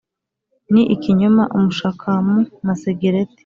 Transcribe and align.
Ni 0.73 0.83
ikinyoma 0.95 1.43
umushakamu 1.57 2.37
masegereti 2.67 3.39